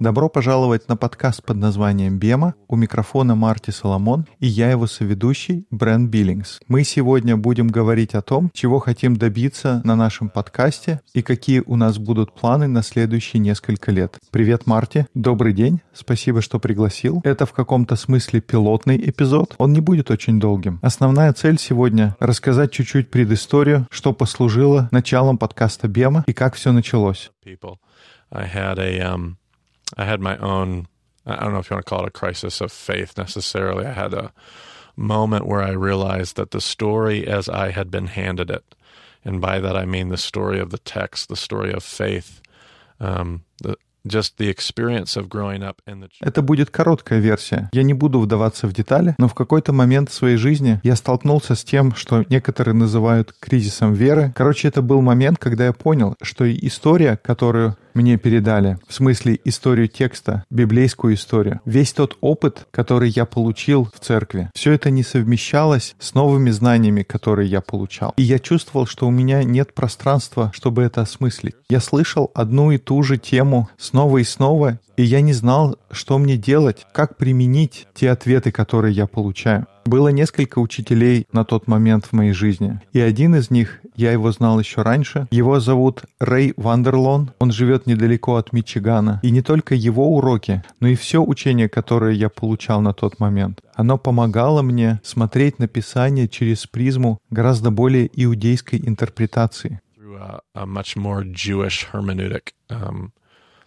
[0.00, 2.54] Добро пожаловать на подкаст под названием «Бема».
[2.68, 6.60] У микрофона Марти Соломон и я его соведущий Брэн Биллингс.
[6.68, 11.76] Мы сегодня будем говорить о том, чего хотим добиться на нашем подкасте и какие у
[11.76, 14.18] нас будут планы на следующие несколько лет.
[14.30, 15.06] Привет, Марти.
[15.14, 15.80] Добрый день.
[15.94, 17.22] Спасибо, что пригласил.
[17.24, 19.54] Это в каком-то смысле пилотный эпизод.
[19.56, 20.80] Он не будет очень долгим.
[20.82, 27.30] Основная цель сегодня— рассказать чуть-чуть предысторию, что послужило началом подкаста «Бема» и как все началось.
[27.50, 27.80] People.
[28.32, 29.36] I had a um,
[29.96, 30.86] I had my own.
[31.26, 33.84] I don't know if you want to call it a crisis of faith necessarily.
[33.86, 34.32] I had a
[34.96, 38.74] moment where I realized that the story as I had been handed it,
[39.24, 42.40] and by that I mean the story of the text, the story of faith,
[43.00, 43.76] um, the
[46.20, 47.68] Это будет короткая версия.
[47.72, 51.54] Я не буду вдаваться в детали, но в какой-то момент в своей жизни я столкнулся
[51.54, 54.32] с тем, что некоторые называют кризисом веры.
[54.34, 59.88] Короче, это был момент, когда я понял, что история, которую мне передали, в смысле историю
[59.88, 65.94] текста, библейскую историю, весь тот опыт, который я получил в церкви, все это не совмещалось
[65.98, 68.12] с новыми знаниями, которые я получал.
[68.16, 71.54] И я чувствовал, что у меня нет пространства, чтобы это осмыслить.
[71.68, 76.18] Я слышал одну и ту же тему снова и снова, и я не знал, что
[76.18, 79.66] мне делать, как применить те ответы, которые я получаю.
[79.86, 82.82] Было несколько учителей на тот момент в моей жизни.
[82.92, 85.26] И один из них, я его знал еще раньше.
[85.30, 87.30] Его зовут Рэй Вандерлон.
[87.38, 89.20] Он живет недалеко от Мичигана.
[89.22, 93.62] И не только его уроки, но и все учение, которое я получал на тот момент.
[93.74, 99.80] Оно помогало мне смотреть на Писание через призму гораздо более иудейской интерпретации.
[100.54, 102.52] a much more Jewish hermeneutic.
[102.68, 103.12] Um,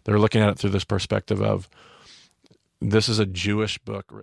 [0.04, 1.70] they're looking at it through this perspective of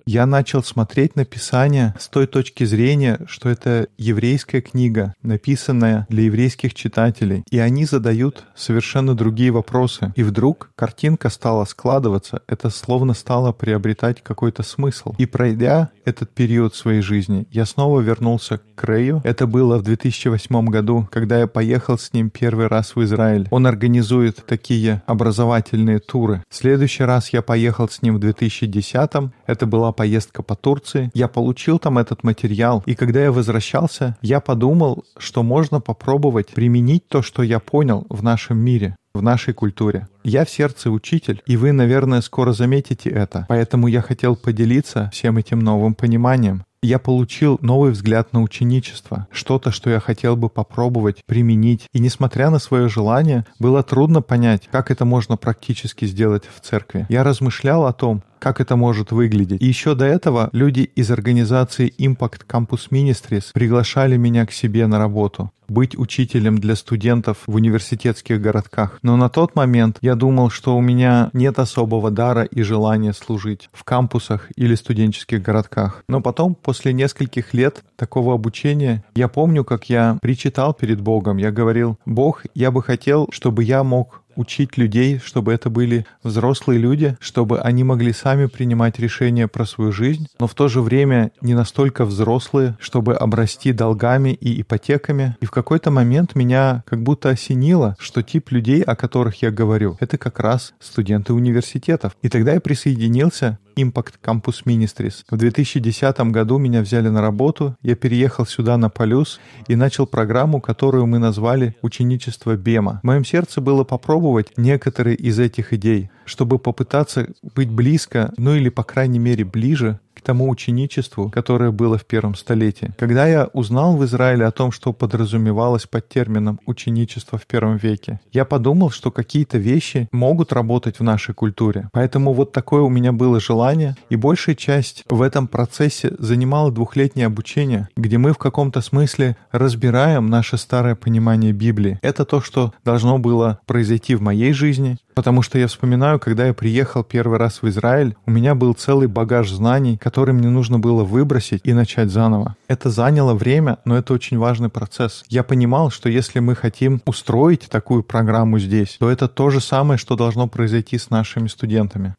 [0.06, 6.24] Я начал смотреть на Писание с той точки зрения, что это еврейская книга, написанная для
[6.24, 10.12] еврейских читателей, и они задают совершенно другие вопросы.
[10.16, 15.14] И вдруг картинка стала складываться, это словно стало приобретать какой-то смысл.
[15.18, 19.20] И пройдя этот период своей жизни, я снова вернулся к Рэю.
[19.24, 23.48] Это было в 2008 году, когда я поехал с ним первый раз в Израиль.
[23.50, 26.42] Он организует такие образовательные туры.
[26.48, 31.10] В следующий раз я поехал с ним в 2010 Это была поездка по Турции.
[31.14, 32.82] Я получил там этот материал.
[32.86, 38.22] И когда я возвращался, я подумал, что можно попробовать применить то, что я понял в
[38.22, 40.06] нашем мире в нашей культуре.
[40.22, 43.44] Я в сердце учитель, и вы, наверное, скоро заметите это.
[43.48, 46.62] Поэтому я хотел поделиться всем этим новым пониманием.
[46.82, 51.86] Я получил новый взгляд на ученичество, что-то, что я хотел бы попробовать, применить.
[51.92, 57.04] И несмотря на свое желание, было трудно понять, как это можно практически сделать в церкви.
[57.10, 59.62] Я размышлял о том, как это может выглядеть.
[59.62, 64.98] И еще до этого люди из организации Impact Campus Ministries приглашали меня к себе на
[64.98, 68.98] работу быть учителем для студентов в университетских городках.
[69.02, 73.70] Но на тот момент я думал, что у меня нет особого дара и желания служить
[73.72, 76.02] в кампусах или студенческих городках.
[76.08, 81.36] Но потом, после нескольких лет такого обучения, я помню, как я причитал перед Богом.
[81.36, 86.78] Я говорил, Бог, я бы хотел, чтобы я мог учить людей, чтобы это были взрослые
[86.78, 91.32] люди, чтобы они могли сами принимать решения про свою жизнь, но в то же время
[91.40, 95.36] не настолько взрослые, чтобы обрасти долгами и ипотеками.
[95.40, 99.96] И в какой-то момент меня как будто осенило, что тип людей, о которых я говорю,
[100.00, 102.16] это как раз студенты университетов.
[102.22, 105.24] И тогда я присоединился Impact Campus Ministries.
[105.30, 110.60] В 2010 году меня взяли на работу, я переехал сюда на Полюс и начал программу,
[110.60, 113.00] которую мы назвали «Ученичество Бема».
[113.02, 118.68] В моем сердце было попробовать некоторые из этих идей, чтобы попытаться быть близко, ну или,
[118.68, 122.92] по крайней мере, ближе тому ученичеству, которое было в первом столетии.
[122.98, 128.20] Когда я узнал в Израиле о том, что подразумевалось под термином «ученичество в первом веке»,
[128.32, 131.88] я подумал, что какие-то вещи могут работать в нашей культуре.
[131.92, 137.26] Поэтому вот такое у меня было желание, и большая часть в этом процессе занимала двухлетнее
[137.26, 141.98] обучение, где мы в каком-то смысле разбираем наше старое понимание Библии.
[142.02, 146.54] Это то, что должно было произойти в моей жизни, Потому что я вспоминаю, когда я
[146.54, 151.04] приехал первый раз в Израиль, у меня был целый багаж знаний, который мне нужно было
[151.04, 152.56] выбросить и начать заново.
[152.68, 155.22] Это заняло время, но это очень важный процесс.
[155.28, 159.98] Я понимал, что если мы хотим устроить такую программу здесь, то это то же самое,
[159.98, 162.14] что должно произойти с нашими студентами.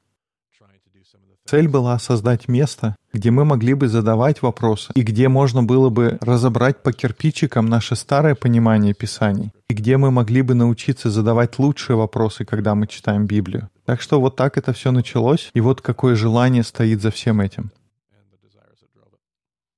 [1.52, 6.18] Цель была создать место, где мы могли бы задавать вопросы, и где можно было бы
[6.22, 11.98] разобрать по кирпичикам наше старое понимание Писаний, и где мы могли бы научиться задавать лучшие
[11.98, 13.68] вопросы, когда мы читаем Библию.
[13.84, 17.72] Так что вот так это все началось, и вот какое желание стоит за всем этим.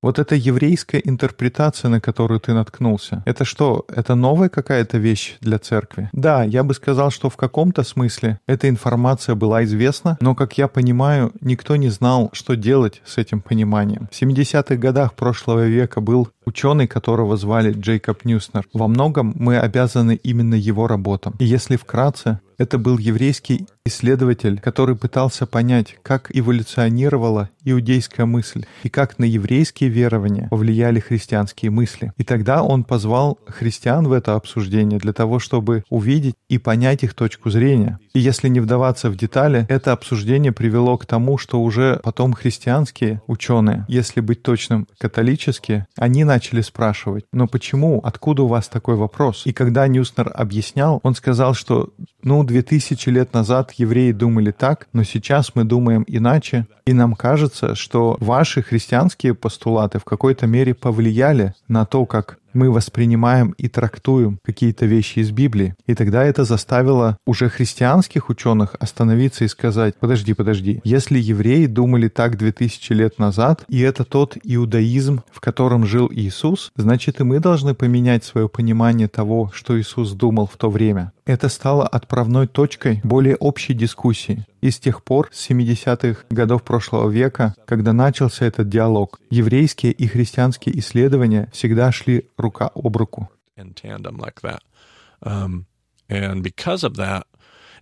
[0.04, 5.58] Вот эта еврейская интерпретация, на которую ты наткнулся, это что, это новая какая-то вещь для
[5.58, 6.10] церкви?
[6.12, 10.68] Да, я бы сказал, что в каком-то смысле эта информация была известна, но, как я
[10.68, 14.10] понимаю, никто не знал, что делать с этим пониманием.
[14.12, 18.66] В 70-х годах прошлого века был ученый, которого звали Джейкоб Ньюснер.
[18.74, 21.34] Во многом мы обязаны именно его работам.
[21.38, 28.88] И если вкратце, это был еврейский исследователь, который пытался понять, как эволюционировала иудейская мысль и
[28.88, 32.12] как на еврейские верования повлияли христианские мысли.
[32.16, 37.14] И тогда он позвал христиан в это обсуждение для того, чтобы увидеть и понять их
[37.14, 37.98] точку зрения.
[38.14, 43.22] И если не вдаваться в детали, это обсуждение привело к тому, что уже потом христианские
[43.26, 49.42] ученые, если быть точным, католические, они начали спрашивать, но почему, откуда у вас такой вопрос?
[49.46, 51.90] И когда Ньюснер объяснял, он сказал, что,
[52.22, 57.14] ну, две тысячи лет назад евреи думали так, но сейчас мы думаем иначе, и нам
[57.14, 63.68] кажется, что ваши христианские постулаты в какой-то мере повлияли на то, как мы воспринимаем и
[63.68, 65.74] трактуем какие-то вещи из Библии.
[65.86, 72.08] И тогда это заставило уже христианских ученых остановиться и сказать, подожди, подожди, если евреи думали
[72.08, 77.40] так 2000 лет назад, и это тот иудаизм, в котором жил Иисус, значит и мы
[77.40, 81.12] должны поменять свое понимание того, что Иисус думал в то время.
[81.26, 84.44] Это стало отправной точкой более общей дискуссии.
[84.60, 90.08] И с тех пор, с 70-х годов прошлого века, когда начался этот диалог, еврейские и
[90.08, 93.28] христианские исследования всегда шли рука об руку.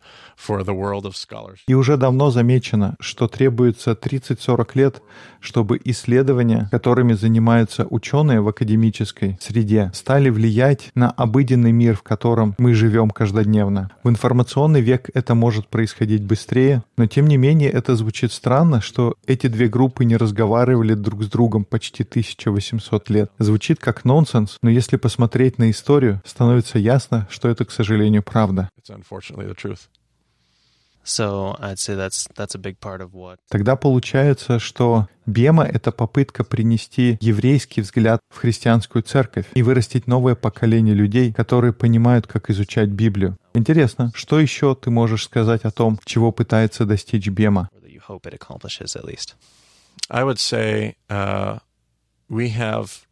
[1.67, 5.01] и уже давно замечено, что требуется 30-40 лет,
[5.39, 12.55] чтобы исследования, которыми занимаются ученые в академической среде, стали влиять на обыденный мир, в котором
[12.57, 13.91] мы живем каждодневно.
[14.03, 19.15] В информационный век это может происходить быстрее, но тем не менее это звучит странно, что
[19.27, 23.31] эти две группы не разговаривали друг с другом почти 1800 лет.
[23.39, 28.69] Звучит как нонсенс, но если посмотреть на историю, становится ясно, что это, к сожалению, правда.
[33.49, 40.35] Тогда получается, что Бема— это попытка принести еврейский взгляд в христианскую церковь и вырастить новое
[40.35, 43.37] поколение людей, которые понимают, как изучать Библию.
[43.53, 47.69] Интересно, что еще ты можешь сказать о том, чего пытается достичь Бема?
[50.09, 51.59] I would say uh,
[52.29, 53.05] we have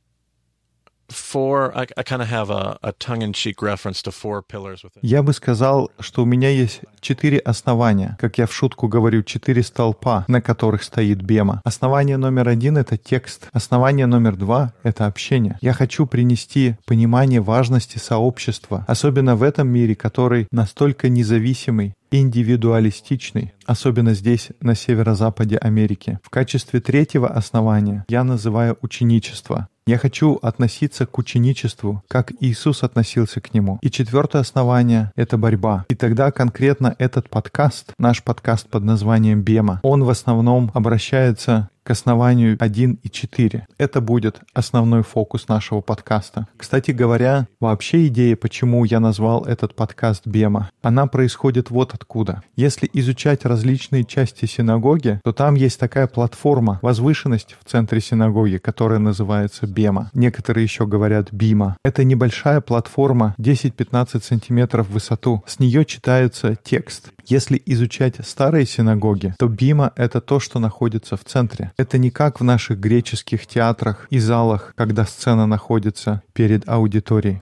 [5.01, 9.63] я бы сказал, что у меня есть четыре основания, как я в шутку говорю, четыре
[9.63, 11.61] столпа, на которых стоит Бема.
[11.63, 13.47] Основание номер один— это текст.
[13.51, 15.57] Основание номер два— это общение.
[15.61, 24.13] Я хочу принести понимание важности сообщества, особенно в этом мире, который настолько независимый, индивидуалистичный, особенно
[24.13, 26.19] здесь, на северо-западе Америки.
[26.23, 29.67] В качестве третьего основания я называю ученичество.
[29.87, 33.79] Я хочу относиться к ученичеству, как Иисус относился к нему.
[33.81, 35.85] И четвертое основание— это борьба.
[35.89, 41.91] И тогда конкретно этот подкаст, наш подкаст под названием «Бема», он в основном обращается к
[41.91, 43.67] основанию 1 и 4.
[43.77, 46.47] Это будет основной фокус нашего подкаста.
[46.57, 52.43] Кстати говоря, вообще идея, почему я назвал этот подкаст Бема, она происходит вот откуда.
[52.55, 58.99] Если изучать различные части синагоги, то там есть такая платформа, возвышенность в центре синагоги, которая
[58.99, 60.09] называется Бема.
[60.13, 61.77] Некоторые еще говорят Бима.
[61.83, 65.43] Это небольшая платформа 10-15 сантиметров в высоту.
[65.47, 67.11] С нее читается текст.
[67.25, 71.71] Если изучать старые синагоги, то Бима— это то, что находится в центре.
[71.77, 77.41] Это не как в наших греческих театрах и залах, когда сцена находится перед аудиторией.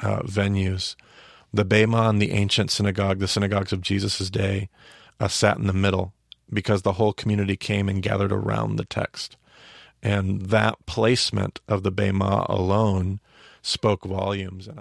[0.00, 0.22] Uh,
[5.80, 6.08] uh,
[6.50, 9.36] because the whole community came and gathered around the text.
[10.02, 13.20] And that placement of the Bema alone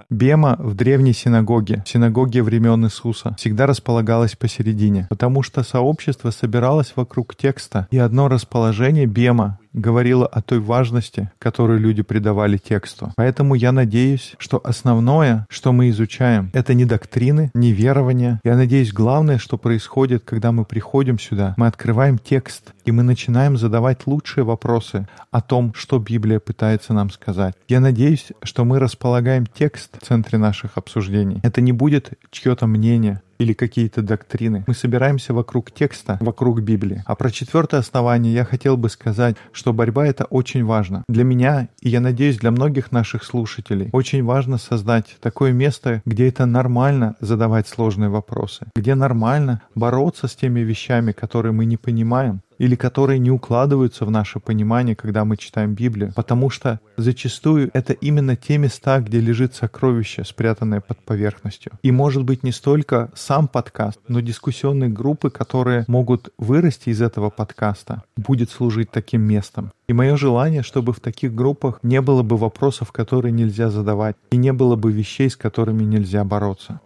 [0.09, 7.35] Бема в древней синагоге, синагоге времен Иисуса, всегда располагалась посередине, потому что сообщество собиралось вокруг
[7.35, 13.11] текста, и одно расположение Бема говорила о той важности, которую люди придавали тексту.
[13.15, 18.39] Поэтому я надеюсь, что основное, что мы изучаем, это не доктрины, не верования.
[18.43, 23.57] Я надеюсь, главное, что происходит, когда мы приходим сюда, мы открываем текст, и мы начинаем
[23.57, 27.55] задавать лучшие вопросы о том, что Библия пытается нам сказать.
[27.67, 31.39] Я надеюсь, что мы располагаем текст в центре наших обсуждений.
[31.43, 34.63] Это не будет чье-то мнение, или какие-то доктрины.
[34.67, 37.03] Мы собираемся вокруг текста, вокруг Библии.
[37.05, 41.03] А про четвертое основание я хотел бы сказать, что борьба— это очень важно.
[41.07, 46.27] Для меня, и я надеюсь, для многих наших слушателей, очень важно создать такое место, где
[46.27, 52.41] это нормально задавать сложные вопросы, где нормально бороться с теми вещами, которые мы не понимаем,
[52.57, 57.93] или которые не укладываются в наше понимание, когда мы читаем Библию, потому что зачастую это
[57.93, 61.73] именно те места, где лежит сокровище, спрятанное под поверхностью.
[61.83, 67.29] И может быть не столько сам подкаст, но дискуссионные группы, которые могут вырасти из этого
[67.29, 69.71] подкаста, будет служить таким местом.
[69.87, 74.37] И мое желание, чтобы в таких группах не было бы вопросов, которые нельзя задавать, и
[74.37, 76.81] не было бы вещей, с которыми нельзя бороться.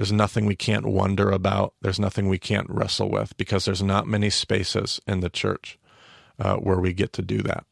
[0.00, 1.74] There's nothing we can't wonder about.
[1.82, 5.78] There's nothing we can't wrestle with because there's not many spaces in the church
[6.38, 7.66] uh, where we get to do that.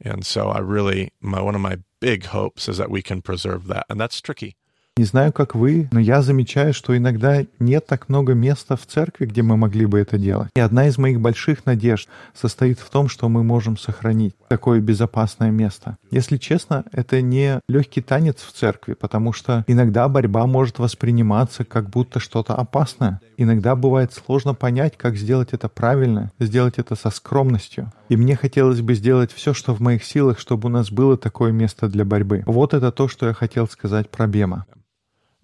[0.00, 3.66] And so I really, my, one of my big hopes is that we can preserve
[3.66, 3.84] that.
[3.90, 4.54] And that's tricky.
[4.98, 9.26] Не знаю, как вы, но я замечаю, что иногда нет так много места в церкви,
[9.26, 10.48] где мы могли бы это делать.
[10.56, 15.50] И одна из моих больших надежд состоит в том, что мы можем сохранить такое безопасное
[15.50, 15.98] место.
[16.10, 21.90] Если честно, это не легкий танец в церкви, потому что иногда борьба может восприниматься как
[21.90, 23.20] будто что-то опасное.
[23.36, 27.92] Иногда бывает сложно понять, как сделать это правильно, сделать это со скромностью.
[28.08, 31.52] И мне хотелось бы сделать все, что в моих силах, чтобы у нас было такое
[31.52, 32.44] место для борьбы.
[32.46, 34.64] Вот это то, что я хотел сказать про Бема.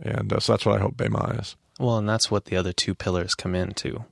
[0.01, 1.57] And uh, so that's what I hope Bema is.
[1.79, 4.05] Well, and that's what the other two pillars come into.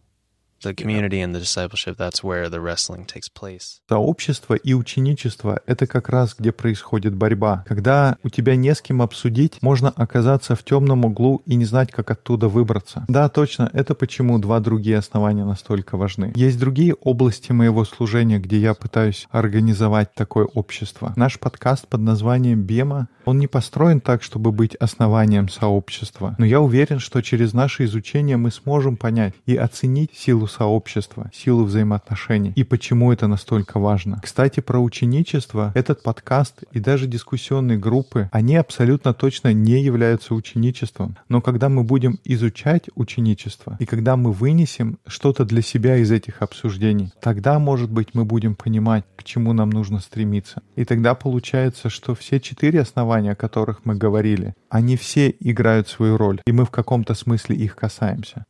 [0.62, 3.80] The community and the discipleship, that's where the wrestling takes place.
[3.88, 7.64] Сообщество и ученичество— это как раз где происходит борьба.
[7.66, 11.90] Когда у тебя не с кем обсудить, можно оказаться в темном углу и не знать,
[11.90, 13.06] как оттуда выбраться.
[13.08, 16.32] Да, точно, это почему два другие основания настолько важны.
[16.36, 21.14] Есть другие области моего служения, где я пытаюсь организовать такое общество.
[21.16, 26.34] Наш подкаст под названием «Бема» Он не построен так, чтобы быть основанием сообщества.
[26.38, 31.64] Но я уверен, что через наше изучение мы сможем понять и оценить силу сообщества, силу
[31.64, 34.20] взаимоотношений и почему это настолько важно.
[34.22, 41.16] Кстати, про ученичество, этот подкаст и даже дискуссионные группы, они абсолютно точно не являются ученичеством.
[41.28, 46.42] Но когда мы будем изучать ученичество и когда мы вынесем что-то для себя из этих
[46.42, 50.62] обсуждений, тогда, может быть, мы будем понимать, к чему нам нужно стремиться.
[50.76, 56.16] И тогда получается, что все четыре основания о которых мы говорили, они все играют свою
[56.16, 58.44] роль, и мы в каком-то смысле их касаемся.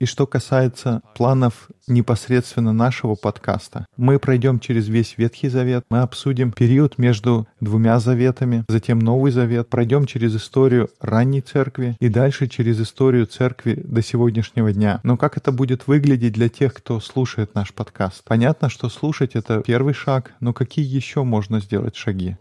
[0.00, 6.52] И что касается планов непосредственно нашего подкаста, мы пройдем через весь Ветхий Завет, мы обсудим
[6.52, 12.80] период между двумя заветами, затем Новый Завет, пройдем через историю ранней церкви и дальше через
[12.80, 15.00] историю церкви до сегодняшнего дня.
[15.02, 18.22] Но как это будет выглядеть для тех, кто слушает наш подкаст?
[18.22, 22.36] Понятно, что слушать— это первый шаг, но какие еще можно сделать шаги?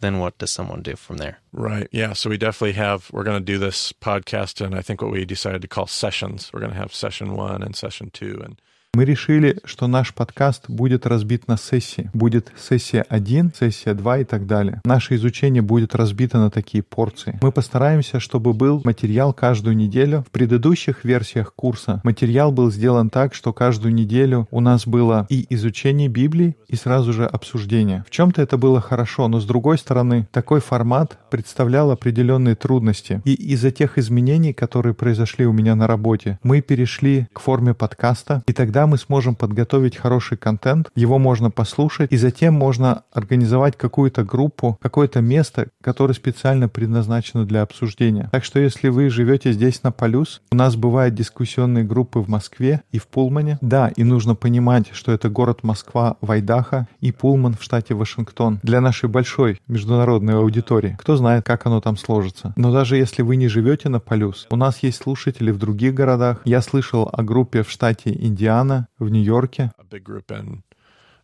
[0.00, 1.38] Then what does someone do from there?
[1.52, 1.88] Right.
[1.90, 2.12] Yeah.
[2.12, 5.24] So we definitely have, we're going to do this podcast and I think what we
[5.24, 6.50] decided to call sessions.
[6.52, 8.40] We're going to have session one and session two.
[8.44, 8.60] And
[8.96, 12.10] Мы решили, что наш подкаст будет разбит на сессии.
[12.14, 14.80] Будет сессия 1, сессия 2 и так далее.
[14.86, 17.38] Наше изучение будет разбито на такие порции.
[17.42, 20.24] Мы постараемся, чтобы был материал каждую неделю.
[20.26, 25.44] В предыдущих версиях курса материал был сделан так, что каждую неделю у нас было и
[25.50, 28.02] изучение Библии, и сразу же обсуждение.
[28.08, 33.20] В чем-то это было хорошо, но с другой стороны, такой формат представлял определенные трудности.
[33.26, 38.42] И из-за тех изменений, которые произошли у меня на работе, мы перешли к форме подкаста,
[38.46, 44.24] и тогда мы сможем подготовить хороший контент, его можно послушать, и затем можно организовать какую-то
[44.24, 48.28] группу, какое-то место, которое специально предназначено для обсуждения.
[48.32, 52.82] Так что если вы живете здесь на Полюс, у нас бывают дискуссионные группы в Москве
[52.92, 53.58] и в Пулмане.
[53.60, 58.60] Да, и нужно понимать, что это город Москва в Айдахо и Пулман в штате Вашингтон
[58.62, 60.96] для нашей большой международной аудитории.
[61.00, 62.52] Кто знает, как оно там сложится.
[62.56, 66.42] Но даже если вы не живете на Полюс, у нас есть слушатели в других городах.
[66.44, 69.71] Я слышал о группе в штате Индиана, в Нью-Йорке.
[69.79, 70.63] a big group in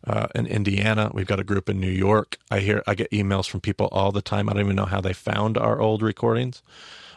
[0.06, 1.10] uh, in Indiana.
[1.14, 2.38] We've got a group in New York.
[2.50, 4.48] I hear I get emails from people all the time.
[4.48, 6.62] I don't even know how they found our old recordings.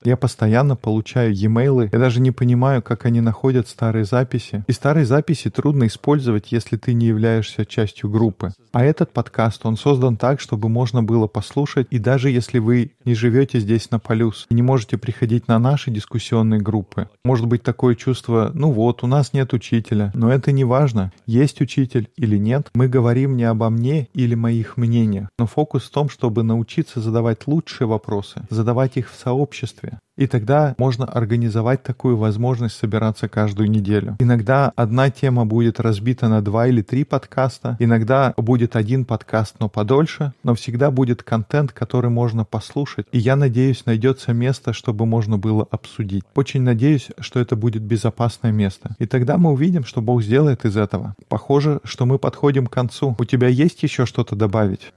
[0.03, 1.89] Я постоянно получаю e-mail.
[1.93, 4.65] Я даже не понимаю, как они находят старые записи.
[4.67, 8.53] И старые записи трудно использовать, если ты не являешься частью группы.
[8.73, 11.87] А этот подкаст, он создан так, чтобы можно было послушать.
[11.91, 15.91] И даже если вы не живете здесь на Полюс и не можете приходить на наши
[15.91, 20.13] дискуссионные группы, может быть такое чувство, ну вот, у нас нет учителя.
[20.15, 22.69] Но это не важно, есть учитель или нет.
[22.75, 25.29] Мы говорим не обо мне или моих мнениях.
[25.39, 29.80] Но фокус в том, чтобы научиться задавать лучшие вопросы, задавать их в сообществе.
[30.17, 34.17] И тогда можно организовать такую возможность собираться каждую неделю.
[34.19, 39.71] Иногда одна тема будет разбита на два или три подкаста, иногда будет один подкаст, но
[39.71, 43.07] подольше, но всегда будет контент, который можно послушать.
[43.13, 46.25] И я надеюсь, найдется место, чтобы можно было обсудить.
[46.35, 48.95] Очень надеюсь, что это будет безопасное место.
[48.99, 51.15] И тогда мы увидим, что Бог сделает из этого.
[51.29, 53.17] Похоже, что мы подходим к концу.
[53.19, 54.93] У тебя есть еще что-то добавить?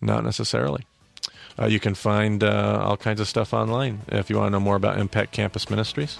[0.00, 0.84] Not necessarily.
[1.58, 4.00] Uh, you can find uh, all kinds of stuff online.
[4.08, 6.18] If you want to know more about Impact Campus Ministries,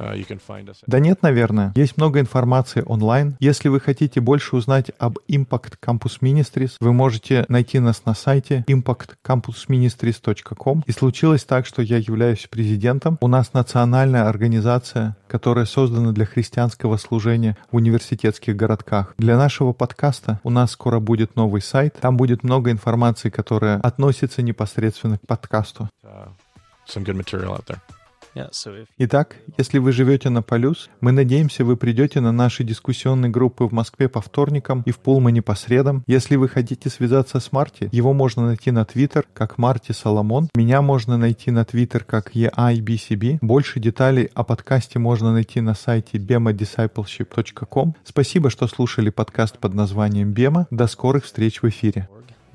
[0.00, 0.76] us.
[0.86, 1.72] Да нет, наверное.
[1.74, 3.36] Есть много информации онлайн.
[3.40, 8.64] Если вы хотите больше узнать об Impact Campus Ministries, вы можете найти нас на сайте
[8.68, 10.82] impactcampusministries.com.
[10.86, 13.18] И случилось так, что я являюсь президентом.
[13.20, 19.14] У нас национальная организация, которая создана для христианского служения в университетских городках.
[19.18, 21.96] Для нашего подкаста у нас скоро будет новый сайт.
[22.00, 25.88] Там будет много информации, которая относится непосредственно к подкасту.
[26.02, 26.28] Uh,
[26.86, 27.78] some good material out there.
[28.98, 33.72] Итак, если вы живете на Полюс, мы надеемся, вы придете на наши дискуссионные группы в
[33.72, 36.04] Москве по вторникам и в Пулмане по средам.
[36.06, 40.48] Если вы хотите связаться с Марти, его можно найти на Твиттер как Марти Соломон.
[40.54, 43.38] Меня можно найти на Твиттер как EIBCB.
[43.40, 47.94] Больше деталей о подкасте можно найти на сайте bemadiscipleship.com.
[48.04, 50.66] Спасибо, что слушали подкаст под названием Бема.
[50.70, 52.08] До скорых встреч в эфире.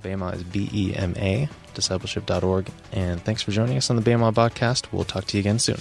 [0.06, 2.70] BEMA is B E M A, discipleship.org.
[2.92, 4.88] And thanks for joining us on the BEMA podcast.
[4.92, 5.78] We'll talk to you again soon.